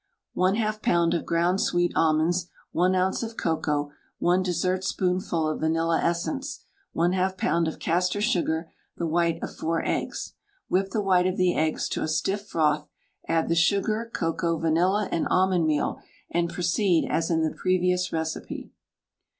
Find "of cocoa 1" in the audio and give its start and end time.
3.21-4.41